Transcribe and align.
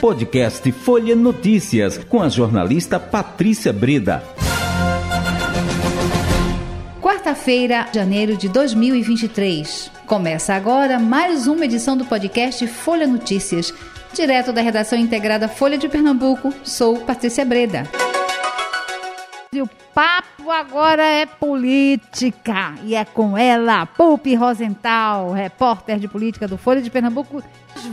Podcast 0.00 0.70
Folha 0.72 1.16
Notícias, 1.16 1.96
com 1.96 2.22
a 2.22 2.28
jornalista 2.28 3.00
Patrícia 3.00 3.72
Breda. 3.72 4.22
Quarta-feira, 7.00 7.88
janeiro 7.94 8.36
de 8.36 8.48
2023. 8.48 9.90
Começa 10.06 10.54
agora 10.54 10.98
mais 10.98 11.46
uma 11.46 11.64
edição 11.64 11.96
do 11.96 12.04
podcast 12.04 12.66
Folha 12.66 13.06
Notícias. 13.06 13.72
Direto 14.12 14.52
da 14.52 14.60
redação 14.60 14.98
integrada 14.98 15.48
Folha 15.48 15.78
de 15.78 15.88
Pernambuco, 15.88 16.52
sou 16.62 16.98
Patrícia 16.98 17.44
Breda. 17.44 17.84
E 19.52 19.62
o 19.62 19.68
papo 19.96 20.50
agora 20.50 21.02
é 21.02 21.24
política. 21.24 22.74
E 22.84 22.94
é 22.94 23.02
com 23.02 23.38
ela, 23.38 23.86
Pupi 23.86 24.34
Rosenthal, 24.34 25.32
repórter 25.32 25.98
de 25.98 26.06
política 26.06 26.46
do 26.46 26.58
Folha 26.58 26.82
de 26.82 26.90
Pernambuco. 26.90 27.42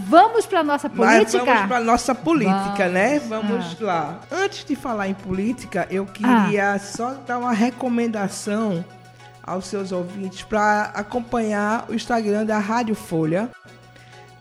Vamos 0.06 0.46
para 0.46 0.66
nossa 0.66 0.90
política? 0.90 1.38
Mas 1.38 1.46
vamos 1.46 1.68
para 1.68 1.80
nossa 1.80 2.14
política, 2.14 2.76
vamos. 2.78 2.94
né? 2.94 3.20
Vamos 3.20 3.78
ah. 3.80 3.86
lá. 3.86 4.20
Antes 4.30 4.66
de 4.66 4.76
falar 4.76 5.08
em 5.08 5.14
política, 5.14 5.88
eu 5.90 6.06
queria 6.06 6.74
ah. 6.74 6.80
só 6.80 7.14
dar 7.26 7.38
uma 7.38 7.54
recomendação 7.54 8.84
aos 9.42 9.68
seus 9.68 9.94
ouvintes 9.94 10.44
para 10.44 10.92
acompanhar 10.94 11.86
o 11.88 11.94
Instagram 11.94 12.46
da 12.46 12.60
Rádio 12.60 12.96
Folha, 12.96 13.50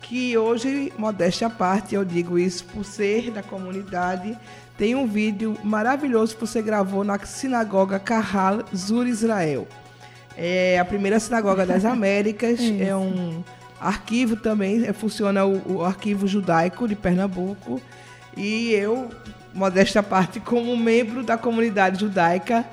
que 0.00 0.36
hoje, 0.36 0.92
modéstia 0.98 1.46
à 1.46 1.50
parte, 1.50 1.94
eu 1.94 2.04
digo 2.04 2.36
isso 2.36 2.64
por 2.64 2.84
ser 2.84 3.30
da 3.30 3.42
comunidade, 3.42 4.36
tem 4.82 4.96
um 4.96 5.06
vídeo 5.06 5.56
maravilhoso 5.62 6.34
que 6.34 6.40
você 6.40 6.60
gravou 6.60 7.04
na 7.04 7.16
sinagoga 7.20 8.00
Carral 8.00 8.64
Zur 8.74 9.06
Israel. 9.06 9.68
É 10.36 10.76
a 10.76 10.84
primeira 10.84 11.20
sinagoga 11.20 11.64
das 11.64 11.84
Américas, 11.86 12.58
é 12.80 12.92
um 12.96 13.44
arquivo 13.80 14.34
também, 14.34 14.84
é, 14.84 14.92
funciona 14.92 15.44
o, 15.44 15.76
o, 15.76 15.84
arquivo 15.84 16.26
judaico 16.26 16.88
de 16.88 16.96
Pernambuco. 16.96 17.80
E 18.36 18.72
eu, 18.72 19.08
modéstia 19.54 20.00
à 20.00 20.02
parte, 20.02 20.40
como 20.40 20.76
membro 20.76 21.22
da 21.22 21.38
comunidade 21.38 22.00
judaica, 22.00 22.64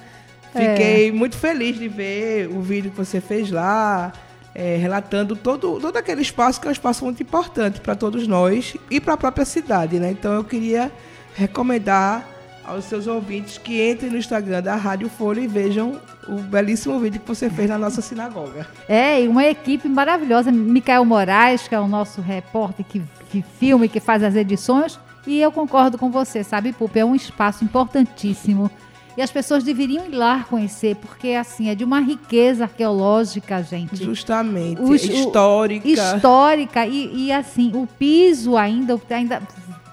fiquei 0.52 1.10
é. 1.10 1.12
muito 1.12 1.38
feliz 1.38 1.78
de 1.78 1.88
ver 1.88 2.50
o 2.50 2.60
vídeo 2.60 2.90
que 2.90 2.98
você 2.98 3.22
fez 3.22 3.52
lá. 3.52 4.12
É, 4.56 4.78
relatando 4.78 5.36
todo, 5.36 5.80
todo 5.80 5.96
aquele 5.96 6.24
espaço 6.24 6.60
que 6.60 6.66
é 6.66 6.70
um 6.70 6.74
espaço 6.74 7.06
muito 7.06 7.22
importante 7.22 7.80
para 7.80 7.96
todos 7.96 8.28
nós 8.28 8.76
e 8.90 9.00
para 9.00 9.14
a 9.14 9.18
própria 9.18 9.46
cidade, 9.46 10.00
né? 10.00 10.10
Então 10.10 10.34
eu 10.34 10.44
queria 10.44 10.92
recomendar 11.40 12.28
aos 12.66 12.84
seus 12.84 13.08
ouvintes 13.08 13.58
que 13.58 13.90
entrem 13.90 14.12
no 14.12 14.18
Instagram 14.18 14.62
da 14.62 14.76
Rádio 14.76 15.10
Folha 15.10 15.40
e 15.40 15.48
vejam 15.48 16.00
o 16.28 16.36
belíssimo 16.36 17.00
vídeo 17.00 17.20
que 17.20 17.28
você 17.28 17.50
fez 17.50 17.70
na 17.70 17.78
nossa 17.78 18.02
sinagoga. 18.02 18.68
É, 18.88 19.24
e 19.24 19.28
uma 19.28 19.46
equipe 19.46 19.88
maravilhosa. 19.88 20.52
Micael 20.52 21.04
Moraes, 21.06 21.68
que 21.68 21.74
é 21.74 21.80
o 21.80 21.88
nosso 21.88 22.22
repórter 22.22 22.86
que, 22.86 23.02
que 23.32 23.42
filma 23.58 23.86
e 23.86 23.90
que 23.90 24.00
faz 24.00 24.22
as 24.22 24.36
edições. 24.36 25.00
E 25.26 25.40
eu 25.40 25.52
concordo 25.52 25.98
com 25.98 26.12
você, 26.12 26.44
sabe, 26.44 26.74
Pupa? 26.74 27.00
É 27.00 27.06
um 27.06 27.16
espaço 27.16 27.64
importantíssimo. 27.64 28.70
E 29.18 29.22
as 29.22 29.32
pessoas 29.32 29.64
deveriam 29.64 30.06
ir 30.06 30.16
lá 30.16 30.46
conhecer, 30.50 30.96
porque 30.96 31.30
assim, 31.30 31.70
é 31.70 31.76
de 31.76 31.84
uma 31.84 32.00
riqueza 32.00 32.66
arqueológica, 32.66 33.62
gente. 33.64 34.04
Justamente. 34.04 34.82
Histórica. 34.96 35.88
O, 35.88 35.92
histórica. 35.92 36.86
E, 36.86 37.26
e 37.26 37.32
assim, 37.32 37.72
o 37.74 37.86
piso 37.86 38.56
ainda, 38.56 39.00
ainda 39.10 39.42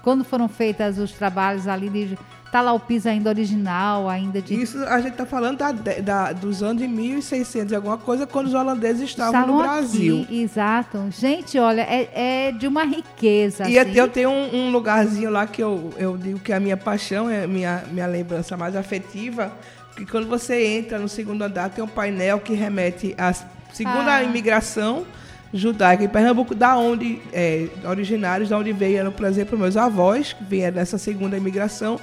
quando 0.07 0.23
foram 0.23 0.47
feitos 0.47 0.97
os 0.99 1.11
trabalhos 1.11 1.67
ali 1.67 1.89
de 1.89 2.17
Tá 2.49 2.61
lá 2.61 2.71
o 2.71 2.79
piso 2.79 3.09
ainda 3.09 3.29
original, 3.29 4.07
ainda 4.07 4.41
de... 4.41 4.53
Isso 4.53 4.81
a 4.85 5.01
gente 5.01 5.15
tá 5.15 5.25
falando 5.25 5.57
da, 5.57 5.73
da, 5.73 6.31
dos 6.31 6.63
anos 6.63 6.81
de 6.81 6.87
1600 6.87 7.73
e 7.73 7.75
alguma 7.75 7.97
coisa, 7.97 8.25
quando 8.25 8.47
os 8.47 8.53
holandeses 8.53 9.01
estavam, 9.01 9.41
estavam 9.41 9.57
no 9.57 9.61
Brasil. 9.61 10.21
Aqui, 10.21 10.41
exato. 10.43 11.05
Gente, 11.11 11.59
olha, 11.59 11.81
é, 11.81 12.47
é 12.47 12.51
de 12.53 12.65
uma 12.65 12.85
riqueza. 12.85 13.67
E 13.67 13.77
assim. 13.77 13.91
eu 13.91 14.07
tenho 14.07 14.29
um, 14.29 14.55
um, 14.55 14.71
lugarzinho 14.71 15.29
lá 15.29 15.45
que 15.45 15.61
eu, 15.61 15.93
eu 15.97 16.15
digo 16.15 16.39
que 16.39 16.53
é 16.53 16.55
a 16.55 16.59
minha 16.61 16.77
paixão, 16.77 17.29
é 17.29 17.43
a 17.43 17.47
minha, 17.47 17.83
minha 17.91 18.07
lembrança 18.07 18.55
mais 18.55 18.77
afetiva, 18.77 19.51
que 19.97 20.05
quando 20.05 20.29
você 20.29 20.67
entra 20.67 20.97
no 20.97 21.09
segundo 21.09 21.41
andar, 21.41 21.69
tem 21.69 21.83
um 21.83 21.87
painel 21.87 22.39
que 22.39 22.53
remete 22.53 23.13
à 23.17 23.33
segunda 23.73 24.15
ah. 24.15 24.23
imigração 24.23 25.05
judaica 25.53 26.03
em 26.03 26.09
Pernambuco, 26.09 26.53
da 26.53 26.77
onde 26.77 27.21
é, 27.31 27.67
originários, 27.85 28.49
da 28.49 28.57
onde 28.57 28.71
veio, 28.73 29.11
por 29.11 29.25
exemplo, 29.25 29.57
meus 29.57 29.77
avós, 29.77 30.33
que 30.33 30.43
vieram 30.43 30.75
dessa 30.75 30.97
segunda 30.97 31.37
imigração. 31.37 31.99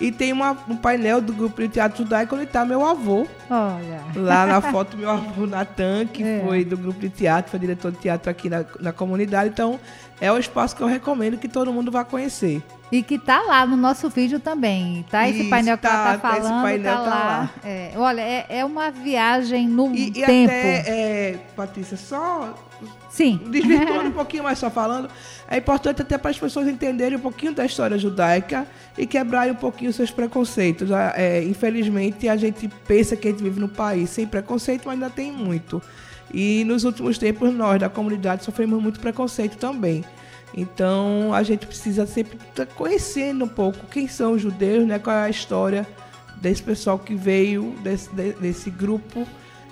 E 0.00 0.12
tem 0.12 0.32
uma, 0.32 0.56
um 0.68 0.76
painel 0.76 1.20
do 1.20 1.32
grupo 1.32 1.60
de 1.60 1.68
teatro 1.68 2.04
judaico 2.04 2.36
onde 2.36 2.44
está 2.44 2.64
meu 2.64 2.86
avô. 2.86 3.26
Olha. 3.50 4.00
Lá 4.14 4.46
na 4.46 4.60
foto, 4.60 4.96
meu 4.96 5.10
avô 5.10 5.44
Natan, 5.46 6.06
que 6.06 6.22
é. 6.22 6.40
foi 6.44 6.64
do 6.64 6.76
grupo 6.76 7.00
de 7.00 7.08
teatro, 7.08 7.50
foi 7.50 7.58
diretor 7.58 7.90
de 7.90 7.98
teatro 7.98 8.30
aqui 8.30 8.48
na, 8.48 8.64
na 8.78 8.92
comunidade. 8.92 9.50
Então, 9.50 9.78
é 10.20 10.32
um 10.32 10.38
espaço 10.38 10.74
que 10.74 10.82
eu 10.82 10.86
recomendo 10.86 11.38
que 11.38 11.48
todo 11.48 11.72
mundo 11.72 11.90
vá 11.90 12.04
conhecer. 12.04 12.62
E 12.90 13.02
que 13.02 13.18
tá 13.18 13.42
lá 13.42 13.66
no 13.66 13.76
nosso 13.76 14.08
vídeo 14.08 14.40
também, 14.40 15.04
tá? 15.10 15.28
Esse 15.28 15.40
Isso, 15.40 15.50
painel 15.50 15.76
que 15.76 15.82
tá, 15.82 15.90
ela 15.90 16.18
tá 16.18 16.18
falando, 16.18 16.54
esse 16.54 16.62
painel 16.62 16.96
tá, 16.96 17.04
tá 17.04 17.10
lá. 17.10 17.16
lá. 17.16 17.50
É, 17.62 17.92
olha, 17.96 18.20
é, 18.22 18.46
é, 18.48 18.64
uma 18.64 18.90
viagem 18.90 19.68
no 19.68 19.94
e, 19.94 20.10
tempo. 20.10 20.18
E 20.18 20.24
até, 20.24 20.84
é, 20.86 21.38
Patrícia, 21.54 21.98
só 21.98 22.54
Sim. 23.10 23.40
desvirtuando 23.50 24.08
um 24.08 24.12
pouquinho 24.12 24.44
mais 24.44 24.58
só 24.58 24.70
falando, 24.70 25.10
é 25.50 25.58
importante 25.58 26.00
até 26.00 26.16
para 26.16 26.30
as 26.30 26.38
pessoas 26.38 26.66
entenderem 26.66 27.18
um 27.18 27.20
pouquinho 27.20 27.52
da 27.52 27.66
história 27.66 27.98
judaica 27.98 28.66
e 28.96 29.06
quebrarem 29.06 29.52
um 29.52 29.56
pouquinho 29.56 29.92
seus 29.92 30.10
preconceitos. 30.10 30.88
É, 31.14 31.42
infelizmente, 31.44 32.26
a 32.26 32.36
gente 32.36 32.68
pensa 32.86 33.16
que 33.16 33.28
a 33.28 33.30
gente 33.30 33.42
vive 33.42 33.60
no 33.60 33.68
país 33.68 34.08
sem 34.08 34.26
preconceito, 34.26 34.84
mas 34.86 34.94
ainda 34.94 35.10
tem 35.10 35.30
muito. 35.30 35.82
E 36.32 36.64
nos 36.64 36.84
últimos 36.84 37.18
tempos, 37.18 37.52
nós 37.54 37.80
da 37.80 37.88
comunidade 37.88 38.44
sofremos 38.44 38.82
muito 38.82 39.00
preconceito 39.00 39.56
também. 39.56 40.04
Então 40.54 41.32
a 41.34 41.42
gente 41.42 41.66
precisa 41.66 42.06
sempre 42.06 42.38
estar 42.48 42.66
conhecendo 42.66 43.44
um 43.44 43.48
pouco 43.48 43.86
quem 43.90 44.08
são 44.08 44.32
os 44.32 44.42
judeus, 44.42 44.86
né? 44.86 44.98
qual 44.98 45.16
é 45.16 45.24
a 45.24 45.30
história 45.30 45.86
desse 46.36 46.62
pessoal 46.62 46.98
que 46.98 47.14
veio 47.14 47.74
desse, 47.82 48.08
desse 48.10 48.70
grupo, 48.70 49.26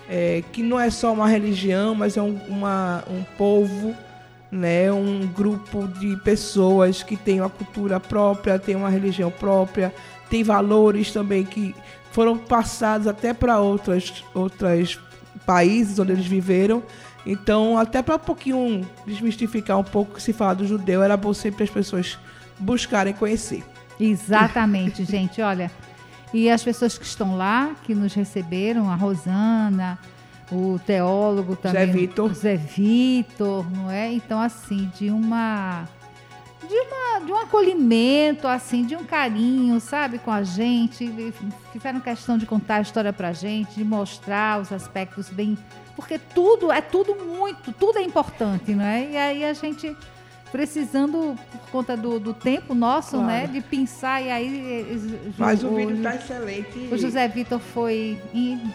é, 0.09 0.43
que 0.53 0.63
não 0.63 0.79
é 0.79 0.91
só 0.91 1.13
uma 1.13 1.29
religião, 1.29 1.95
mas 1.95 2.17
é 2.17 2.23
um, 2.23 2.39
uma, 2.49 3.05
um 3.09 3.23
povo, 3.39 3.95
né? 4.51 4.93
um 4.93 5.27
grupo 5.27 5.89
de 5.89 6.17
pessoas 6.19 7.03
que 7.03 7.17
tem 7.17 7.41
uma 7.41 7.51
cultura 7.51 7.99
própria, 7.99 8.59
tem 8.59 8.77
uma 8.77 8.91
religião 8.91 9.31
própria, 9.31 9.95
tem 10.29 10.43
valores 10.43 11.13
também 11.13 11.45
que 11.45 11.75
foram 12.11 12.37
passados 12.37 13.07
até 13.07 13.33
para 13.33 13.61
outras, 13.61 14.25
outras 14.35 14.99
países 15.45 15.99
onde 15.99 16.13
eles 16.13 16.27
viveram 16.27 16.83
então, 17.27 17.77
até 17.77 18.01
para 18.03 18.15
um 18.15 18.21
pouquinho 18.21 18.89
desmistificar 19.05 19.77
um 19.77 19.85
pouco 19.85 20.15
que 20.15 20.23
se 20.23 20.33
fala 20.33 20.55
do 20.55 20.67
judeu, 20.67 21.03
era 21.03 21.17
bom 21.17 21.35
sempre 21.35 21.65
as 21.65 21.71
pessoas 21.71 22.17
buscarem 22.57 23.13
conhecer. 23.13 23.65
Exatamente, 23.99 25.03
gente. 25.05 25.43
Olha, 25.43 25.71
e 26.33 26.49
as 26.49 26.63
pessoas 26.63 26.97
que 26.97 27.05
estão 27.05 27.37
lá, 27.37 27.75
que 27.83 27.95
nos 27.95 28.15
receberam, 28.15 28.89
a 28.89 28.95
Rosana, 28.95 29.99
o 30.53 30.79
teólogo 30.87 31.57
também, 31.57 31.87
Zé 31.87 31.93
Vitor, 31.93 32.33
Zé 32.33 32.57
Vitor, 32.57 33.69
não 33.73 33.91
é? 33.91 34.13
Então, 34.13 34.41
assim, 34.41 34.89
de 34.97 35.11
uma 35.11 35.89
de, 36.67 36.75
uma, 36.75 37.21
de 37.21 37.33
um 37.33 37.37
acolhimento, 37.37 38.47
assim, 38.47 38.85
de 38.85 38.97
um 38.97 39.05
carinho, 39.05 39.81
sabe, 39.81 40.19
com 40.19 40.31
a 40.31 40.43
gente. 40.43 41.33
Fizeram 41.73 42.01
questão 42.01 42.37
de 42.37 42.47
contar 42.47 42.77
a 42.77 42.81
história 42.81 43.13
pra 43.13 43.33
gente, 43.33 43.77
de 43.77 43.85
mostrar 43.85 44.61
os 44.61 44.73
aspectos 44.73 45.29
bem. 45.29 45.57
Porque 45.95 46.19
tudo, 46.19 46.71
é 46.71 46.81
tudo 46.81 47.15
muito, 47.15 47.73
tudo 47.73 47.99
é 47.99 48.03
importante, 48.03 48.75
não 48.75 48.85
é? 48.85 49.11
E 49.11 49.17
aí 49.17 49.45
a 49.45 49.53
gente 49.53 49.97
precisando, 50.51 51.37
por 51.51 51.71
conta 51.71 51.97
do, 51.97 52.19
do 52.19 52.33
tempo 52.33 52.75
nosso, 52.75 53.19
né, 53.19 53.41
claro. 53.41 53.47
né, 53.47 53.53
de 53.53 53.61
pensar 53.61 54.23
e 54.23 54.31
aí... 54.31 55.33
Mas 55.37 55.63
o, 55.63 55.69
o 55.69 55.77
vídeo 55.77 55.97
está 55.97 56.15
excelente. 56.15 56.89
O 56.91 56.97
José 56.97 57.27
Vitor 57.29 57.59
foi 57.59 58.19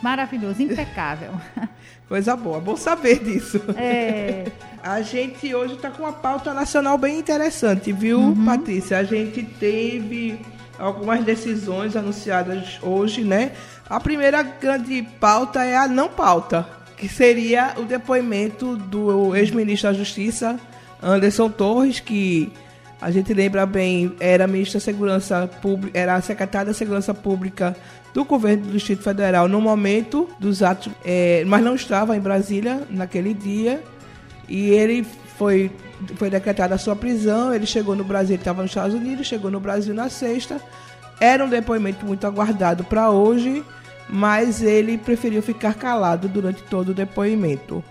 maravilhoso, 0.01 0.61
impecável. 0.61 1.31
Coisa 2.07 2.35
boa, 2.35 2.59
bom 2.59 2.75
saber 2.75 3.23
disso. 3.23 3.61
É. 3.77 4.45
A 4.83 5.01
gente 5.01 5.53
hoje 5.53 5.75
está 5.75 5.89
com 5.89 6.03
uma 6.03 6.11
pauta 6.11 6.53
nacional 6.53 6.97
bem 6.97 7.19
interessante, 7.19 7.93
viu, 7.93 8.19
uhum. 8.19 8.45
Patrícia? 8.45 8.97
A 8.97 9.03
gente 9.03 9.43
teve 9.43 10.39
algumas 10.77 11.23
decisões 11.23 11.95
anunciadas 11.95 12.79
hoje, 12.81 13.23
né? 13.23 13.51
A 13.87 13.99
primeira 13.99 14.41
grande 14.41 15.03
pauta 15.19 15.63
é 15.63 15.77
a 15.77 15.87
não 15.87 16.09
pauta, 16.09 16.67
que 16.97 17.07
seria 17.07 17.75
o 17.77 17.83
depoimento 17.83 18.75
do 18.75 19.35
ex-ministro 19.35 19.91
da 19.91 19.97
Justiça, 19.97 20.59
Anderson 21.01 21.49
Torres, 21.49 21.99
que 21.99 22.51
a 23.01 23.09
gente 23.09 23.33
lembra 23.33 23.65
bem, 23.65 24.15
era 24.19 24.45
ministro 24.45 24.79
da 24.79 24.85
Segurança 24.85 25.47
Pública, 25.61 25.97
era 25.97 26.21
secretário 26.21 26.67
da 26.67 26.73
Segurança 26.73 27.13
Pública 27.13 27.75
do 28.13 28.23
governo 28.23 28.65
do 28.65 28.71
Distrito 28.73 29.01
Federal 29.01 29.47
no 29.47 29.59
momento 29.59 30.29
dos 30.39 30.61
atos, 30.61 30.91
é, 31.03 31.43
mas 31.47 31.63
não 31.63 31.73
estava 31.73 32.15
em 32.15 32.19
Brasília 32.19 32.83
naquele 32.89 33.33
dia. 33.33 33.81
E 34.47 34.69
ele 34.69 35.05
foi, 35.37 35.71
foi 36.15 36.29
decretada 36.29 36.75
a 36.75 36.77
sua 36.77 36.95
prisão. 36.95 37.53
Ele 37.53 37.65
chegou 37.65 37.95
no 37.95 38.03
Brasil, 38.03 38.35
ele 38.35 38.41
estava 38.41 38.61
nos 38.61 38.69
Estados 38.69 38.93
Unidos, 38.93 39.25
chegou 39.25 39.49
no 39.49 39.59
Brasil 39.59 39.93
na 39.93 40.09
sexta. 40.09 40.61
Era 41.19 41.43
um 41.43 41.49
depoimento 41.49 42.05
muito 42.05 42.27
aguardado 42.27 42.83
para 42.83 43.09
hoje, 43.09 43.63
mas 44.09 44.61
ele 44.61 44.97
preferiu 44.97 45.41
ficar 45.41 45.73
calado 45.73 46.27
durante 46.27 46.61
todo 46.63 46.89
o 46.89 46.93
depoimento. 46.93 47.83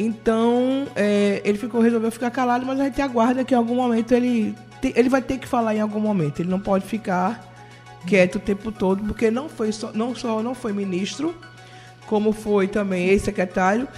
Então, 0.00 0.86
é, 0.94 1.40
ele 1.44 1.58
ficou 1.58 1.80
resolveu 1.80 2.10
ficar 2.10 2.30
calado, 2.30 2.64
mas 2.64 2.78
a 2.80 2.84
gente 2.84 3.02
aguarda 3.02 3.44
que 3.44 3.54
em 3.54 3.56
algum 3.56 3.74
momento 3.74 4.12
ele 4.12 4.54
ele 4.94 5.08
vai 5.08 5.20
ter 5.20 5.38
que 5.38 5.48
falar 5.48 5.74
em 5.74 5.80
algum 5.80 5.98
momento. 5.98 6.40
Ele 6.40 6.48
não 6.48 6.60
pode 6.60 6.86
ficar 6.86 7.44
quieto 8.06 8.36
o 8.36 8.40
tempo 8.40 8.70
todo, 8.70 9.02
porque 9.04 9.30
não 9.30 9.48
foi 9.48 9.72
só, 9.72 9.92
não 9.92 10.14
só 10.14 10.40
não 10.42 10.54
foi 10.54 10.72
ministro, 10.72 11.34
como 12.06 12.32
foi 12.32 12.68
também 12.68 13.08
ex-secretário 13.08 13.88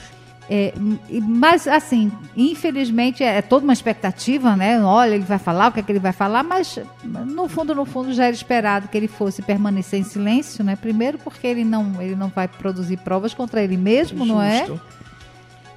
é, 0.53 0.75
mas, 1.23 1.69
assim, 1.69 2.11
infelizmente 2.37 3.23
é, 3.23 3.37
é, 3.37 3.43
toda 3.43 3.63
uma 3.63 3.73
expectativa, 3.73 4.57
né? 4.57 4.83
Olha, 4.83 5.15
ele 5.15 5.23
vai 5.23 5.39
falar, 5.39 5.69
o 5.69 5.73
que 5.73 5.79
é 5.79 5.83
que 5.85 5.93
ele 5.93 6.01
vai 6.01 6.11
falar, 6.11 6.43
mas 6.43 6.77
no 7.05 7.49
fundo, 7.49 7.73
no 7.73 7.85
fundo, 7.85 8.13
já 8.13 8.25
era 8.25 8.35
esperado 8.35 8.89
que 8.89 8.97
ele 8.97 9.07
fosse 9.07 9.43
permanecer 9.43 10.01
em 10.01 10.03
silêncio, 10.03 10.65
né? 10.65 10.75
Primeiro 10.75 11.19
porque 11.19 11.47
ele 11.47 11.65
não, 11.65 12.03
ele 12.03 12.17
não 12.17 12.27
vai 12.27 12.49
produzir 12.49 12.97
provas 12.97 13.33
contra 13.33 13.63
ele 13.63 13.77
mesmo, 13.77 14.19
Justo. 14.19 14.35
não 14.35 14.43
é? 14.43 14.67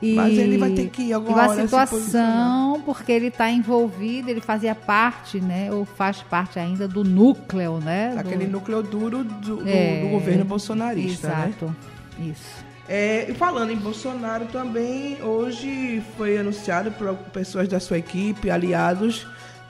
E, 0.03 0.15
mas 0.15 0.38
ele 0.38 0.57
vai 0.57 0.71
ter 0.71 0.89
que 0.89 1.03
ir 1.03 1.13
alguma 1.13 1.47
hora 1.47 1.61
situação, 1.61 2.81
porque 2.85 3.09
ele 3.09 3.27
está 3.27 3.50
envolvido, 3.50 4.29
ele 4.29 4.41
fazia 4.41 4.75
parte, 4.75 5.39
né? 5.39 5.71
Ou 5.71 5.85
faz 5.85 6.21
parte 6.21 6.59
ainda 6.59 6.89
do 6.89 7.05
núcleo, 7.05 7.79
né? 7.79 8.13
Aquele 8.17 8.45
do, 8.45 8.51
núcleo 8.51 8.83
duro 8.83 9.23
do, 9.23 9.67
é, 9.67 10.01
do, 10.01 10.09
governo 10.09 10.44
bolsonarista, 10.44 11.27
exato, 11.27 11.39
né? 11.39 11.47
Exato, 11.47 11.75
isso. 12.19 12.73
É, 12.89 13.31
e 13.31 13.33
falando 13.33 13.71
em 13.71 13.77
Bolsonaro 13.77 14.45
também, 14.47 15.23
hoje 15.23 16.03
foi 16.17 16.38
anunciado 16.38 16.91
por 16.91 17.15
pessoas 17.31 17.69
da 17.69 17.79
sua 17.79 17.97
equipe, 17.97 18.51
aliados, 18.51 19.25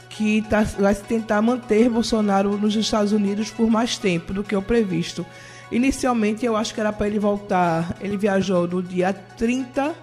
que 0.10 0.42
tá, 0.50 0.64
vai 0.64 0.96
tentar 0.96 1.44
manter 1.44 1.90
Bolsonaro 1.90 2.58
nos 2.58 2.76
Estados 2.76 3.12
Unidos 3.12 3.52
por 3.52 3.70
mais 3.70 4.00
tempo 4.00 4.34
do 4.34 4.44
que 4.44 4.56
o 4.56 4.64
previsto. 4.64 5.24
Inicialmente 5.72 6.44
eu 6.44 6.56
acho 6.56 6.74
que 6.74 6.80
era 6.80 6.92
para 6.92 7.08
ele 7.08 7.20
voltar, 7.20 7.96
ele 8.02 8.18
viajou 8.18 8.68
no 8.68 8.82
dia 8.82 9.14
30 9.14 9.94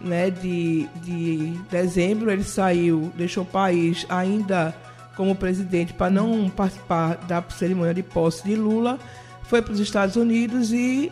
né, 0.00 0.30
de, 0.30 0.88
de 1.02 1.54
dezembro, 1.70 2.30
ele 2.30 2.44
saiu, 2.44 3.12
deixou 3.16 3.42
o 3.42 3.46
país 3.46 4.06
ainda 4.08 4.74
como 5.16 5.34
presidente 5.34 5.94
para 5.94 6.10
não 6.10 6.50
participar 6.50 7.16
da 7.26 7.42
cerimônia 7.50 7.94
de 7.94 8.02
posse 8.02 8.44
de 8.44 8.54
Lula, 8.54 8.98
foi 9.44 9.62
para 9.62 9.72
os 9.72 9.80
Estados 9.80 10.16
Unidos 10.16 10.72
e 10.72 11.10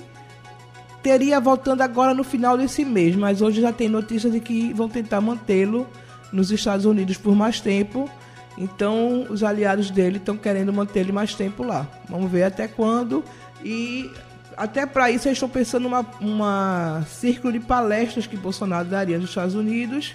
teria 1.03 1.41
voltando 1.41 1.83
agora 1.83 2.13
no 2.13 2.25
final 2.25 2.57
desse 2.57 2.85
mês, 2.85 3.17
mas 3.17 3.41
hoje 3.41 3.61
já 3.61 3.73
tem 3.73 3.89
notícia 3.89 4.31
de 4.31 4.41
que 4.41 4.73
vão 4.73 4.89
tentar 4.89 5.21
mantê-lo 5.21 5.87
nos 6.33 6.51
Estados 6.51 6.85
Unidos 6.85 7.17
por 7.17 7.35
mais 7.35 7.61
tempo. 7.61 8.11
Então, 8.57 9.27
os 9.31 9.43
aliados 9.43 9.91
dele 9.91 10.19
estão 10.19 10.37
querendo 10.37 10.73
manter 10.73 11.01
ele 11.01 11.13
mais 11.13 11.35
tempo 11.35 11.63
lá. 11.63 11.87
Vamos 12.09 12.31
ver 12.31 12.45
até 12.45 12.69
quando. 12.69 13.25
E 13.65 14.11
até 14.57 14.87
para 14.87 15.11
isso, 15.11 15.29
eles 15.29 15.37
estão 15.37 15.49
pensando 15.49 15.87
uma, 15.87 16.07
uma 16.21 17.05
círculo 17.09 17.53
de 17.53 17.61
palestras 17.61 18.27
que 18.27 18.37
Bolsonaro 18.37 18.87
daria 18.87 19.19
nos 19.19 19.29
Estados 19.29 19.55
Unidos, 19.55 20.15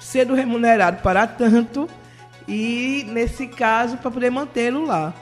sendo 0.00 0.34
remunerado 0.34 1.02
para 1.02 1.26
tanto, 1.26 1.88
e 2.46 3.04
nesse 3.08 3.46
caso, 3.46 3.96
para 3.96 4.10
poder 4.10 4.30
mantê-lo 4.30 4.84
lá. 4.84 5.14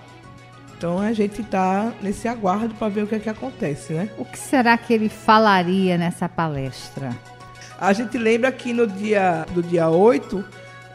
Então 0.77 1.01
a 1.01 1.13
gente 1.13 1.41
está 1.41 1.93
nesse 2.01 2.29
aguardo 2.29 2.73
para 2.75 2.89
ver 2.89 3.03
o 3.03 3.07
que 3.07 3.17
é 3.17 3.19
que 3.19 3.29
acontece, 3.29 3.93
né? 3.93 4.09
O 4.17 4.25
que 4.25 4.39
será 4.39 4.79
que 4.79 4.95
ele 4.95 5.09
falaria 5.09 5.99
nessa 5.99 6.29
palestra? 6.29 7.17
A 7.81 7.93
gente 7.93 8.17
lembra 8.17 8.51
que 8.53 8.73
no 8.73 8.87
dia 8.87 9.45
do 9.53 9.61
dia 9.63 9.89
8, 9.89 10.45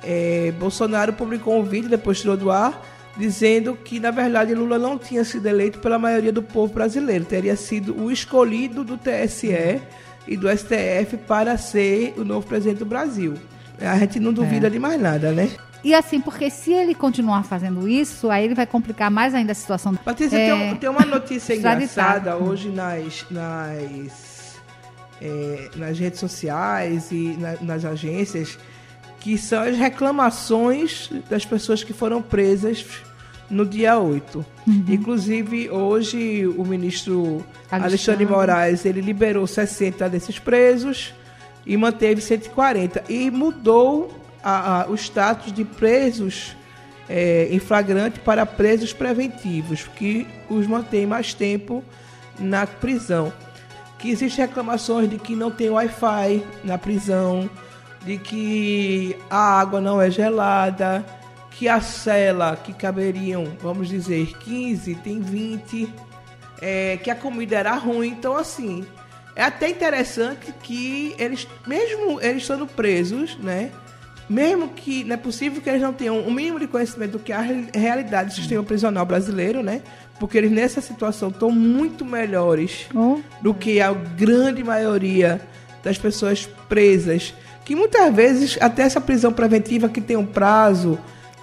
é, 0.04 0.54
Bolsonaro 0.58 1.12
publicou 1.12 1.60
um 1.60 1.64
vídeo, 1.64 1.90
depois 1.90 2.20
tirou 2.20 2.38
do 2.38 2.50
ar, 2.50 2.82
dizendo 3.16 3.76
que, 3.76 4.00
na 4.00 4.12
verdade, 4.12 4.56
Lula 4.56 4.80
não 4.80 4.98
tinha 4.98 5.24
sido 5.24 5.46
eleito 5.46 5.80
pela 5.80 6.00
maioria 6.00 6.32
do 6.32 6.42
povo 6.42 6.74
brasileiro, 6.74 7.26
teria 7.26 7.56
sido 7.56 7.96
o 8.02 8.12
escolhido 8.12 8.84
do 8.84 8.98
TSE 8.98 9.82
e 10.28 10.38
do 10.38 10.50
STF 10.50 11.18
para 11.28 11.58
ser 11.58 12.14
o 12.18 12.24
novo 12.24 12.48
presidente 12.48 12.80
do 12.80 12.86
Brasil. 12.86 13.36
A 13.80 13.98
gente 13.98 14.20
não 14.20 14.34
duvida 14.34 14.68
é. 14.68 14.70
de 14.70 14.80
mais 14.80 15.00
nada, 15.00 15.32
né? 15.32 15.50
E 15.84 15.94
assim, 15.94 16.22
porque 16.22 16.50
se 16.50 16.72
ele 16.72 16.96
continuar 16.96 17.44
fazendo 17.44 17.88
isso, 17.90 18.30
aí 18.30 18.46
ele 18.46 18.56
vai 18.56 18.66
complicar 18.66 19.12
mais 19.12 19.36
ainda 19.36 19.52
a 19.52 19.56
situação. 19.56 19.94
Patrícia, 19.96 20.38
é, 20.38 20.50
tem, 20.50 20.76
tem, 20.78 20.90
uma 20.90 21.06
notícia 21.06 21.54
engraçada 21.56 22.38
hoje 22.38 22.70
nas, 22.70 23.26
nas, 23.30 24.62
é, 25.22 25.70
nas 25.76 26.00
redes 26.00 26.22
sociais 26.22 27.12
e 27.12 27.36
na, 27.38 27.58
nas 27.62 27.84
agências, 27.84 28.58
que 29.24 29.38
são 29.38 29.64
as 29.64 29.78
reclamações 29.78 31.10
das 31.30 31.46
pessoas 31.46 31.82
que 31.82 31.94
foram 31.94 32.22
presas 32.22 32.86
no 33.50 33.66
dia 33.66 33.98
8. 33.98 34.46
Uhum. 34.68 34.86
Inclusive, 34.90 35.70
hoje, 35.70 36.46
o 36.46 36.66
ministro 36.66 37.44
Alexandre. 37.72 37.88
Alexandre 37.88 38.26
Moraes 38.26 38.86
ele 38.86 39.00
liberou 39.00 39.48
60 39.48 40.10
desses 40.10 40.40
presos 40.40 41.14
e 41.66 41.78
manteve 41.78 42.20
140. 42.20 43.06
E 43.08 43.32
mudou 43.32 44.14
a, 44.44 44.82
a, 44.82 44.90
o 44.90 44.96
status 44.96 45.54
de 45.54 45.64
presos 45.64 46.54
é, 47.08 47.48
em 47.50 47.60
flagrante 47.60 48.20
para 48.20 48.46
presos 48.46 48.92
preventivos, 48.92 49.88
que 49.96 50.28
os 50.50 50.68
mantém 50.68 51.06
mais 51.06 51.34
tempo 51.34 51.82
na 52.38 52.68
prisão. 52.68 53.32
Que 53.98 54.10
existem 54.10 54.46
reclamações 54.46 55.10
de 55.10 55.18
que 55.18 55.34
não 55.34 55.50
tem 55.50 55.70
Wi-Fi 55.70 56.44
na 56.66 56.78
prisão, 56.78 57.50
de 58.06 58.18
que 58.18 59.16
a 59.30 59.60
água 59.60 59.80
não 59.80 60.02
é 60.02 60.12
gelada, 60.12 61.06
que 61.52 61.68
a 61.68 61.80
cela 61.80 62.56
que 62.56 62.74
caberiam, 62.74 63.46
vamos 63.62 63.88
dizer, 63.88 64.38
15, 64.40 64.96
tem 64.96 65.22
20, 65.22 65.94
é, 66.62 66.98
que 66.98 67.10
a 67.10 67.16
comida 67.16 67.56
era 67.56 67.76
ruim. 67.76 68.10
Então, 68.10 68.36
assim, 68.36 68.86
é 69.36 69.44
até 69.44 69.70
interessante 69.70 70.54
que 70.64 71.16
eles, 71.18 71.48
mesmo 71.66 72.20
eles 72.22 72.42
estando 72.42 72.68
presos, 72.68 73.38
né? 73.38 73.72
mesmo 74.30 74.70
que 74.70 75.04
não 75.04 75.16
é 75.16 75.18
possível 75.18 75.62
que 75.62 75.70
eles 75.70 75.82
não 75.82 75.94
tenham 75.94 76.20
o 76.20 76.28
um 76.28 76.32
mínimo 76.32 76.60
de 76.60 76.68
conhecimento 76.68 77.14
do 77.14 77.20
que 77.20 77.32
é 77.32 77.36
a 77.36 77.42
realidade 77.42 78.30
do 78.30 78.36
sistema 78.36 78.64
prisional 78.64 79.06
brasileiro, 79.06 79.62
né? 79.62 79.82
Porque 80.20 80.38
eles 80.38 80.52
nessa 80.52 80.80
situação 80.80 81.30
estão 81.30 81.52
muito 81.52 82.06
melhores 82.06 82.88
oh. 82.96 83.20
do 83.42 83.54
que 83.54 83.82
a 83.82 83.92
grande 83.92 84.64
maioria 84.64 85.42
das 85.84 85.98
pessoas 85.98 86.48
presas, 86.70 87.34
que 87.66 87.76
muitas 87.76 88.14
vezes 88.14 88.58
até 88.60 88.84
essa 88.84 89.00
prisão 89.00 89.32
preventiva 89.32 89.88
que 89.88 90.02
tem 90.02 90.18
um 90.18 90.26
prazo, 90.26 91.00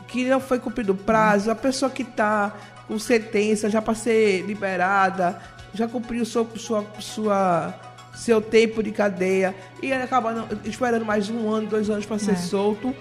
que 0.08 0.25
não 0.25 0.40
foi 0.40 0.58
cumprido 0.58 0.93
o 0.93 0.96
prazo, 0.96 1.50
a 1.50 1.55
pessoa 1.55 1.90
que 1.90 2.02
está 2.02 2.55
com 2.87 2.99
sentença 2.99 3.70
já 3.70 3.81
para 3.81 3.94
ser 3.94 4.43
liberada, 4.43 5.40
já 5.72 5.87
cumpriu 5.87 6.25
sua, 6.25 6.46
sua, 6.56 6.84
sua 6.99 7.75
seu 8.14 8.40
tempo 8.40 8.82
de 8.82 8.90
cadeia 8.90 9.55
e 9.82 9.87
ele 9.87 10.02
acaba 10.02 10.49
esperando 10.64 11.05
mais 11.05 11.31
um 11.31 11.49
ano, 11.49 11.69
dois 11.69 11.88
anos 11.88 12.05
para 12.05 12.19
ser 12.19 12.32
é. 12.32 12.37
solto. 12.37 12.94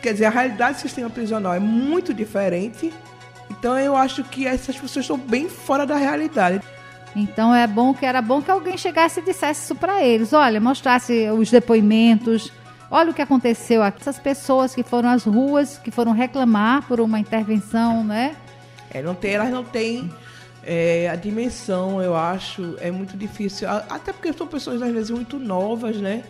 Quer 0.00 0.12
dizer, 0.12 0.26
a 0.26 0.30
realidade 0.30 0.78
do 0.78 0.80
sistema 0.80 1.08
prisional 1.08 1.54
é 1.54 1.60
muito 1.60 2.12
diferente. 2.12 2.92
Então 3.50 3.78
eu 3.78 3.96
acho 3.96 4.24
que 4.24 4.46
essas 4.46 4.76
pessoas 4.76 5.04
estão 5.04 5.18
bem 5.18 5.48
fora 5.48 5.86
da 5.86 5.96
realidade. 5.96 6.60
Então 7.14 7.54
é 7.54 7.66
bom 7.66 7.92
que 7.92 8.06
era 8.06 8.22
bom 8.22 8.40
que 8.40 8.50
alguém 8.50 8.76
chegasse 8.76 9.20
e 9.20 9.22
dissesse 9.22 9.64
isso 9.64 9.74
para 9.74 10.02
eles. 10.02 10.32
Olha, 10.32 10.60
mostrasse 10.60 11.28
os 11.30 11.50
depoimentos. 11.50 12.50
Olha 12.90 13.10
o 13.10 13.14
que 13.14 13.22
aconteceu 13.22 13.82
aqui. 13.82 14.00
Essas 14.00 14.18
pessoas 14.18 14.74
que 14.74 14.82
foram 14.82 15.08
às 15.08 15.24
ruas, 15.24 15.78
que 15.78 15.90
foram 15.90 16.12
reclamar 16.12 16.82
por 16.86 17.00
uma 17.00 17.18
intervenção, 17.18 18.04
né? 18.04 18.36
É, 18.90 19.02
não 19.02 19.14
tem, 19.14 19.32
elas 19.32 19.50
não 19.50 19.64
têm 19.64 20.10
é, 20.62 21.08
a 21.08 21.16
dimensão, 21.16 22.02
eu 22.02 22.14
acho, 22.14 22.76
é 22.80 22.90
muito 22.90 23.16
difícil. 23.16 23.68
Até 23.68 24.12
porque 24.12 24.32
são 24.32 24.46
pessoas, 24.46 24.80
às 24.82 24.92
vezes, 24.92 25.10
muito 25.10 25.38
novas, 25.38 25.96
né? 25.96 26.22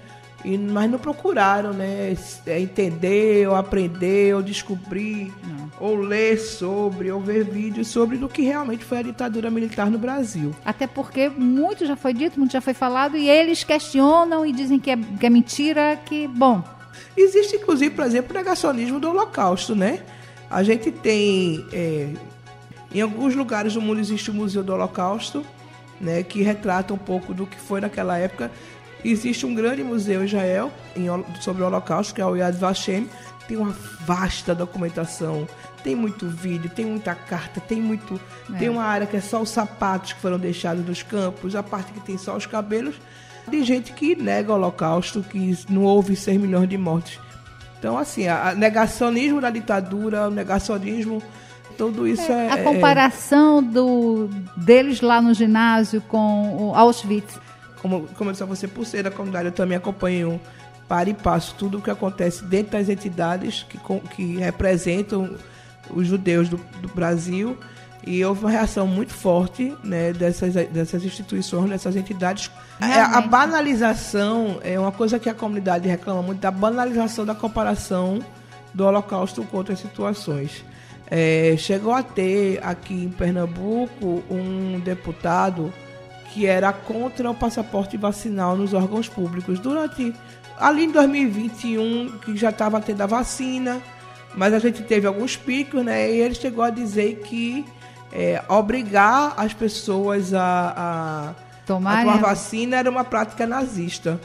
E, 0.45 0.57
mas 0.57 0.91
não 0.91 0.99
procuraram, 0.99 1.73
né? 1.73 2.17
É, 2.47 2.61
entender, 2.61 3.49
ou 3.49 3.55
aprender, 3.55 4.35
ou 4.35 4.43
descobrir. 4.43 5.33
Ou 5.81 5.97
ler 5.97 6.39
sobre, 6.39 7.11
ou 7.11 7.21
ver 7.21 7.45
vídeos 7.45 7.89
sobre 7.89 8.17
do 8.17 8.29
que 8.29 8.43
realmente 8.43 8.85
foi 8.85 8.99
a 8.99 9.03
ditadura 9.03 9.51
militar 9.51 9.91
no 9.91 9.99
Brasil. 9.99 10.55
Até 10.65 10.87
porque 10.87 11.29
muito 11.29 11.87
já 11.87 11.97
foi 11.97 12.13
dito, 12.15 12.39
muito 12.39 12.53
já 12.53 12.61
foi 12.61 12.75
falado, 12.75 13.17
e 13.17 13.29
eles 13.29 13.65
questionam 13.65 14.47
e 14.47 14.53
dizem 14.53 14.79
que 14.79 14.91
é, 14.91 14.97
que 14.97 15.27
é 15.27 15.31
mentira, 15.31 15.99
que, 16.05 16.29
bom. 16.29 16.63
Existe, 17.17 17.57
inclusive, 17.57 17.95
por 17.95 18.05
exemplo, 18.05 18.31
o 18.31 18.35
negacionismo 18.35 19.01
do 19.01 19.11
Holocausto, 19.11 19.75
né? 19.75 20.01
A 20.51 20.63
gente 20.63 20.93
tem 20.93 21.67
é, 21.73 22.11
em 22.95 23.01
alguns 23.01 23.35
lugares 23.35 23.75
do 23.75 23.81
mundo 23.81 24.01
existe 24.01 24.31
o 24.31 24.35
Museu 24.35 24.63
do 24.63 24.73
Holocausto, 24.73 25.45
né, 25.99 26.23
que 26.23 26.43
retrata 26.43 26.93
um 26.93 26.99
pouco 26.99 27.33
do 27.33 27.47
que 27.47 27.59
foi 27.59 27.81
naquela 27.81 28.19
época. 28.19 28.51
Existe 29.05 29.47
um 29.47 29.55
grande 29.55 29.83
museu 29.83 30.23
em 30.23 30.27
Israel 30.27 30.71
em, 30.95 31.07
sobre 31.41 31.63
o 31.63 31.67
Holocausto, 31.67 32.15
que 32.15 32.21
é 32.21 32.27
o 32.27 32.37
Yad 32.37 32.57
Vashem. 32.57 33.09
Tem 33.53 33.61
uma 33.61 33.77
vasta 34.07 34.55
documentação, 34.55 35.47
tem 35.85 35.95
muito 35.95 36.27
vídeo, 36.27 36.71
tem 36.75 36.87
muita 36.87 37.15
carta, 37.15 37.61
tem 37.61 37.83
muito. 37.83 38.19
É. 38.51 38.57
Tem 38.57 38.71
uma 38.71 38.83
área 38.83 39.07
que 39.07 39.15
é 39.15 39.21
só 39.21 39.43
os 39.43 39.51
sapatos 39.51 40.15
que 40.15 40.21
foram 40.21 40.39
deixados 40.39 40.83
nos 40.87 41.03
campos, 41.03 41.55
a 41.55 41.63
parte 41.63 41.93
que 41.93 42.01
tem 42.01 42.17
só 42.17 42.35
os 42.35 42.47
cabelos. 42.47 42.95
De 43.47 43.63
gente 43.63 43.93
que 43.93 44.17
nega 44.17 44.51
o 44.51 44.55
Holocausto, 44.55 45.23
que 45.23 45.55
não 45.69 45.83
houve 45.83 46.17
6 46.17 46.41
milhões 46.41 46.67
de 46.67 46.79
mortes. 46.79 47.21
Então, 47.79 47.99
assim, 47.99 48.25
o 48.27 48.57
negacionismo 48.57 49.39
da 49.39 49.51
ditadura, 49.51 50.29
o 50.29 50.31
negacionismo 50.31 51.23
tudo 51.77 52.09
isso 52.09 52.33
é. 52.33 52.47
é 52.47 52.53
a 52.53 52.65
comparação 52.65 53.63
do, 53.63 54.31
deles 54.57 55.03
lá 55.03 55.21
no 55.21 55.35
ginásio 55.35 56.01
com 56.01 56.57
o 56.57 56.75
Auschwitz. 56.75 57.39
Como, 57.83 58.09
como 58.17 58.31
eu 58.31 58.33
disse 58.33 58.43
a 58.43 58.47
você, 58.47 58.67
por 58.67 58.87
ser 58.87 59.03
da 59.03 59.11
comunidade, 59.11 59.49
eu 59.49 59.53
também 59.53 59.77
acompanho 59.77 60.41
para 60.89 61.09
e 61.11 61.15
passo 61.15 61.55
tudo 61.59 61.79
o 61.79 61.83
que 61.83 61.91
acontece 61.91 62.45
dentro 62.45 62.73
das 62.73 62.89
entidades 62.89 63.65
que, 63.69 63.79
que 64.15 64.37
representam 64.37 65.37
os 65.91 66.07
judeus 66.07 66.49
do, 66.49 66.59
do 66.81 66.89
Brasil 66.89 67.57
e 68.05 68.25
houve 68.25 68.45
uma 68.45 68.51
reação 68.51 68.87
muito 68.87 69.13
forte 69.13 69.77
né, 69.83 70.13
dessas, 70.13 70.55
dessas 70.55 71.05
instituições, 71.05 71.71
dessas 71.71 71.95
entidades. 71.95 72.51
É, 72.81 73.01
a, 73.01 73.19
a 73.19 73.21
banalização 73.21 74.59
é 74.63 74.79
uma 74.79 74.91
coisa 74.91 75.19
que 75.19 75.29
a 75.29 75.35
comunidade 75.35 75.89
reclama 75.89 76.23
muito 76.23 76.41
da 76.41 76.51
banalização 76.51 77.25
da 77.25 77.35
comparação 77.35 78.21
do 78.75 78.85
Holocausto 78.85 79.45
com 79.45 79.57
outras 79.57 79.79
situações. 79.79 80.65
É, 81.09 81.55
chegou 81.59 81.93
a 81.93 82.03
ter 82.03 82.59
aqui 82.63 82.95
em 82.95 83.11
Pernambuco 83.11 84.23
um 84.31 84.81
deputado 84.81 85.73
que 86.33 86.47
era 86.47 86.73
contra 86.73 87.31
o 87.31 87.35
passaporte 87.35 87.97
vacinal 87.99 88.57
nos 88.57 88.73
órgãos 88.73 89.09
públicos. 89.09 89.61
Durante 89.61 90.15
ali 90.59 90.85
em 90.85 90.91
2021, 90.91 92.19
que 92.19 92.37
já 92.37 92.51
estava 92.51 92.81
tendo 92.81 93.01
a 93.03 93.07
vacina, 93.07 93.81
mas 94.35 94.55
a 94.55 94.59
gente 94.59 94.83
teve 94.83 95.07
alguns 95.07 95.37
picos, 95.37 95.85
né? 95.85 96.11
E 96.11 96.21
ele 96.21 96.35
chegou 96.35 96.65
a 96.65 96.71
dizer 96.71 97.21
que 97.25 97.65
é, 98.13 98.43
obrigar 98.49 99.35
as 99.37 99.53
pessoas 99.53 100.33
a, 100.35 100.75
a, 100.77 101.35
Tomarem... 101.67 102.09
a 102.09 102.15
tomar 102.15 102.21
vacina 102.29 102.77
era 102.77 102.91
uma 102.91 103.05
prática 103.05 103.47
nazista. 103.47 104.21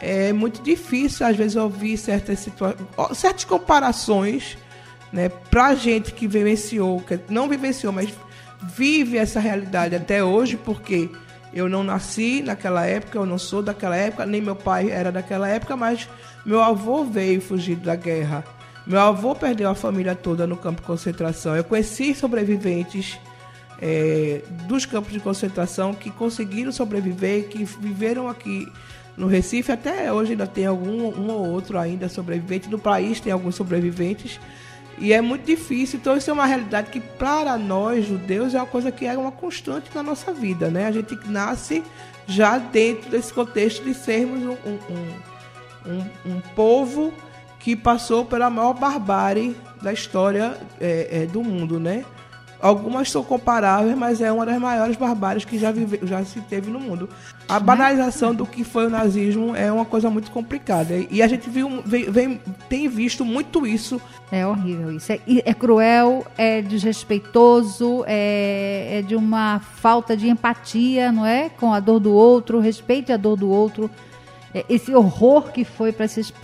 É 0.00 0.32
muito 0.32 0.62
difícil, 0.62 1.26
às 1.26 1.36
vezes, 1.36 1.56
ouvir 1.56 1.96
certas, 1.96 2.40
situa 2.40 2.76
certas 3.14 3.44
comparações 3.44 4.58
né, 5.12 5.28
para 5.28 5.66
a 5.66 5.74
gente 5.74 6.12
que 6.12 6.26
vivenciou, 6.26 7.00
que 7.00 7.18
não 7.30 7.48
vivenciou, 7.48 7.92
mas 7.92 8.12
vive 8.62 9.16
essa 9.16 9.40
realidade 9.40 9.94
até 9.94 10.22
hoje, 10.22 10.56
porque 10.56 11.10
eu 11.56 11.70
não 11.70 11.82
nasci 11.82 12.42
naquela 12.42 12.84
época, 12.84 13.16
eu 13.16 13.24
não 13.24 13.38
sou 13.38 13.62
daquela 13.62 13.96
época, 13.96 14.26
nem 14.26 14.42
meu 14.42 14.54
pai 14.54 14.90
era 14.90 15.10
daquela 15.10 15.48
época, 15.48 15.74
mas 15.74 16.06
meu 16.44 16.62
avô 16.62 17.02
veio 17.02 17.40
fugir 17.40 17.76
da 17.76 17.96
guerra. 17.96 18.44
Meu 18.86 19.00
avô 19.00 19.34
perdeu 19.34 19.70
a 19.70 19.74
família 19.74 20.14
toda 20.14 20.46
no 20.46 20.54
campo 20.58 20.82
de 20.82 20.86
concentração. 20.86 21.56
Eu 21.56 21.64
conheci 21.64 22.14
sobreviventes 22.14 23.18
é, 23.80 24.42
dos 24.68 24.84
campos 24.84 25.14
de 25.14 25.18
concentração 25.18 25.94
que 25.94 26.10
conseguiram 26.10 26.70
sobreviver, 26.70 27.48
que 27.48 27.64
viveram 27.64 28.28
aqui 28.28 28.70
no 29.16 29.26
Recife. 29.26 29.72
Até 29.72 30.12
hoje 30.12 30.32
ainda 30.32 30.46
tem 30.46 30.66
algum 30.66 31.08
um 31.08 31.30
ou 31.30 31.48
outro 31.48 31.78
ainda 31.78 32.06
sobrevivente. 32.06 32.68
No 32.68 32.78
país 32.78 33.18
tem 33.18 33.32
alguns 33.32 33.54
sobreviventes. 33.54 34.38
E 34.98 35.12
é 35.12 35.20
muito 35.20 35.44
difícil. 35.44 35.98
Então, 35.98 36.16
isso 36.16 36.30
é 36.30 36.32
uma 36.32 36.46
realidade 36.46 36.90
que, 36.90 37.00
para 37.00 37.56
nós, 37.58 38.06
judeus, 38.06 38.54
é 38.54 38.58
uma 38.58 38.66
coisa 38.66 38.90
que 38.90 39.04
é 39.04 39.16
uma 39.16 39.32
constante 39.32 39.90
na 39.94 40.02
nossa 40.02 40.32
vida. 40.32 40.70
Né? 40.70 40.86
A 40.86 40.92
gente 40.92 41.14
nasce 41.26 41.82
já 42.26 42.58
dentro 42.58 43.10
desse 43.10 43.32
contexto 43.32 43.84
de 43.84 43.94
sermos 43.94 44.42
um, 44.42 44.56
um, 44.70 45.90
um, 45.92 46.34
um 46.36 46.40
povo 46.54 47.12
que 47.60 47.76
passou 47.76 48.24
pela 48.24 48.48
maior 48.48 48.74
barbárie 48.74 49.56
da 49.82 49.92
história 49.92 50.56
é, 50.80 51.22
é, 51.22 51.26
do 51.26 51.42
mundo, 51.42 51.78
né? 51.78 52.04
Algumas 52.66 53.08
são 53.12 53.22
comparáveis, 53.22 53.96
mas 53.96 54.20
é 54.20 54.32
uma 54.32 54.44
das 54.44 54.58
maiores 54.58 54.96
barbáries 54.96 55.44
que 55.44 55.56
já, 55.56 55.70
vive, 55.70 56.00
já 56.02 56.24
se 56.24 56.40
teve 56.40 56.68
no 56.68 56.80
mundo. 56.80 57.08
A 57.48 57.60
banalização 57.60 58.34
do 58.34 58.44
que 58.44 58.64
foi 58.64 58.86
o 58.86 58.90
nazismo 58.90 59.54
é 59.54 59.70
uma 59.70 59.84
coisa 59.84 60.10
muito 60.10 60.32
complicada. 60.32 60.96
E 61.08 61.22
a 61.22 61.28
gente 61.28 61.48
viu, 61.48 61.80
vem, 61.86 62.10
vem, 62.10 62.40
tem 62.68 62.88
visto 62.88 63.24
muito 63.24 63.64
isso. 63.64 64.00
É 64.32 64.44
horrível 64.44 64.90
isso. 64.90 65.12
É, 65.12 65.20
é 65.28 65.54
cruel, 65.54 66.26
é 66.36 66.60
desrespeitoso, 66.60 68.02
é, 68.04 68.98
é, 68.98 69.02
de 69.02 69.14
uma 69.14 69.60
falta 69.60 70.16
de 70.16 70.28
empatia, 70.28 71.12
não 71.12 71.24
é? 71.24 71.48
Com 71.48 71.72
a 71.72 71.78
dor 71.78 72.00
do 72.00 72.12
outro, 72.12 72.58
respeite 72.58 73.12
a 73.12 73.16
dor 73.16 73.36
do 73.36 73.48
outro. 73.48 73.88
É, 74.52 74.64
esse 74.68 74.92
horror 74.92 75.52
que 75.52 75.64
foi 75.64 75.92
para 75.92 76.06
esses 76.06 76.34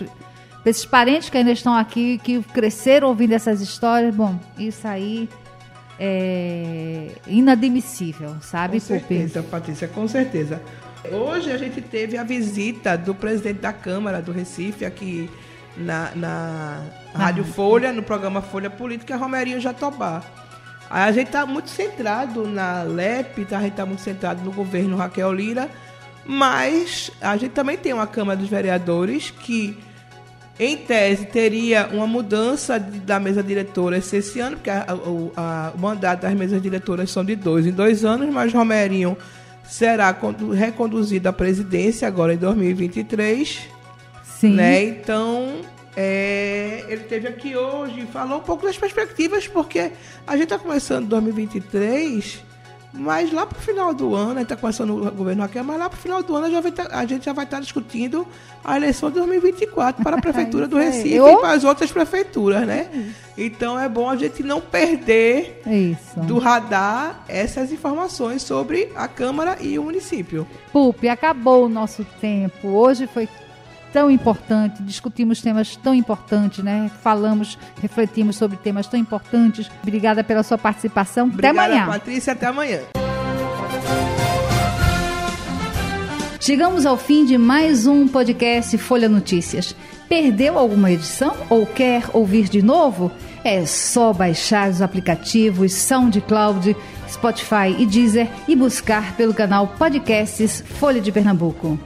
esses 0.65 0.85
parentes 0.85 1.29
que 1.29 1.37
ainda 1.37 1.51
estão 1.51 1.75
aqui, 1.75 2.17
que 2.19 2.41
cresceram 2.41 3.09
ouvindo 3.09 3.33
essas 3.33 3.59
histórias, 3.59 4.15
bom, 4.15 4.39
isso 4.57 4.87
aí 4.87 5.27
é 5.99 7.11
inadmissível, 7.27 8.35
sabe? 8.41 8.79
Com 8.79 8.85
certeza, 8.85 9.43
Patrícia, 9.43 9.87
com 9.87 10.07
certeza. 10.07 10.61
Hoje 11.11 11.51
a 11.51 11.57
gente 11.57 11.81
teve 11.81 12.17
a 12.17 12.23
visita 12.23 12.97
do 12.97 13.13
presidente 13.13 13.59
da 13.59 13.73
Câmara 13.73 14.21
do 14.21 14.31
Recife 14.31 14.85
aqui 14.85 15.29
na, 15.75 16.11
na 16.15 16.85
Rádio 17.13 17.43
Folha, 17.43 17.91
no 17.91 18.01
programa 18.01 18.41
Folha 18.41 18.69
Política, 18.69 19.17
Romerinho 19.17 19.59
Jatobá. 19.59 20.23
A 20.89 21.11
gente 21.11 21.27
está 21.27 21.45
muito 21.45 21.69
centrado 21.69 22.47
na 22.47 22.83
LEP, 22.83 23.47
a 23.51 23.61
gente 23.61 23.71
está 23.71 23.85
muito 23.85 24.01
centrado 24.01 24.43
no 24.43 24.51
governo 24.51 24.95
Raquel 24.95 25.33
Lira, 25.33 25.69
mas 26.25 27.11
a 27.19 27.35
gente 27.35 27.51
também 27.51 27.77
tem 27.77 27.93
uma 27.93 28.07
Câmara 28.07 28.37
dos 28.37 28.47
Vereadores 28.47 29.31
que 29.31 29.77
em 30.59 30.77
tese, 30.77 31.25
teria 31.25 31.89
uma 31.91 32.05
mudança 32.05 32.79
da 32.79 33.19
mesa 33.19 33.41
diretora 33.41 33.97
esse 33.97 34.39
ano, 34.39 34.57
porque 34.57 34.69
a, 34.69 34.85
a, 34.87 35.41
a, 35.41 35.71
o 35.75 35.79
mandato 35.79 36.21
das 36.21 36.33
mesas 36.35 36.61
diretoras 36.61 37.09
são 37.09 37.25
de 37.25 37.35
dois 37.35 37.65
em 37.65 37.71
dois 37.71 38.05
anos, 38.05 38.29
mas 38.31 38.53
Romerinho 38.53 39.17
será 39.63 40.15
reconduzido 40.55 41.27
à 41.27 41.33
presidência 41.33 42.07
agora 42.07 42.33
em 42.33 42.37
2023. 42.37 43.67
Sim. 44.23 44.53
Né? 44.53 44.83
Então, 44.83 45.61
é, 45.95 46.85
ele 46.87 47.01
esteve 47.01 47.27
aqui 47.27 47.55
hoje 47.55 48.01
e 48.01 48.05
falou 48.05 48.37
um 48.37 48.43
pouco 48.43 48.65
das 48.65 48.77
perspectivas, 48.77 49.47
porque 49.47 49.91
a 50.27 50.33
gente 50.33 50.43
está 50.43 50.59
começando 50.59 51.07
2023 51.07 52.52
mas 52.93 53.33
lá 53.33 53.45
para 53.45 53.57
o 53.57 53.61
final 53.61 53.91
do 53.91 54.13
ano, 54.13 54.31
a 54.31 54.33
gente 54.35 54.43
está 54.43 54.55
começando 54.55 54.91
o 54.91 55.11
governo 55.11 55.43
aqui, 55.43 55.59
mas 55.61 55.79
lá 55.79 55.89
para 55.89 55.97
o 55.97 55.99
final 55.99 56.21
do 56.21 56.35
ano 56.35 56.45
a 56.45 56.49
gente, 56.49 56.61
vai 56.61 56.71
tá, 56.71 56.87
a 56.91 57.05
gente 57.05 57.25
já 57.25 57.33
vai 57.33 57.45
estar 57.45 57.57
tá 57.57 57.61
discutindo 57.61 58.27
a 58.63 58.77
eleição 58.77 59.09
de 59.09 59.15
2024 59.15 60.03
para 60.03 60.17
a 60.17 60.21
Prefeitura 60.21 60.67
do 60.67 60.77
Recife 60.77 61.11
Eu... 61.11 61.27
e 61.27 61.37
para 61.37 61.53
as 61.53 61.63
outras 61.63 61.91
prefeituras, 61.91 62.67
né? 62.67 63.13
Então 63.35 63.79
é 63.79 63.89
bom 63.89 64.09
a 64.09 64.15
gente 64.15 64.43
não 64.43 64.61
perder 64.61 65.63
Isso. 65.65 66.19
do 66.19 66.37
radar 66.37 67.23
essas 67.27 67.71
informações 67.71 68.43
sobre 68.43 68.91
a 68.95 69.07
Câmara 69.07 69.57
e 69.59 69.79
o 69.79 69.83
município. 69.83 70.47
Pupi, 70.71 71.09
acabou 71.09 71.65
o 71.65 71.69
nosso 71.69 72.05
tempo. 72.21 72.67
Hoje 72.67 73.07
foi 73.07 73.27
tão 73.93 74.09
importante, 74.09 74.81
discutimos 74.81 75.39
temas 75.39 75.75
tão 75.75 75.93
importantes, 75.93 76.63
né? 76.63 76.89
Falamos, 77.03 77.59
refletimos 77.79 78.35
sobre 78.35 78.57
temas 78.57 78.87
tão 78.87 78.99
importantes. 78.99 79.69
Obrigada 79.83 80.23
pela 80.23 80.41
sua 80.41 80.57
participação. 80.57 81.27
Obrigada, 81.27 81.61
até 81.61 81.73
amanhã. 81.73 81.85
Patrícia, 81.85 82.33
até 82.33 82.45
amanhã. 82.47 82.79
Chegamos 86.39 86.85
ao 86.85 86.97
fim 86.97 87.23
de 87.23 87.37
mais 87.37 87.85
um 87.85 88.07
podcast 88.07 88.77
Folha 88.79 89.07
Notícias. 89.07 89.75
Perdeu 90.09 90.57
alguma 90.57 90.91
edição 90.91 91.35
ou 91.49 91.65
quer 91.65 92.03
ouvir 92.11 92.49
de 92.49 92.61
novo? 92.61 93.11
É 93.45 93.65
só 93.65 94.11
baixar 94.11 94.69
os 94.69 94.81
aplicativos 94.81 95.71
SoundCloud, 95.73 96.75
Spotify 97.09 97.75
e 97.77 97.85
Deezer 97.85 98.27
e 98.47 98.55
buscar 98.55 99.15
pelo 99.15 99.33
canal 99.33 99.67
Podcasts 99.67 100.63
Folha 100.79 100.99
de 100.99 101.11
Pernambuco. 101.11 101.79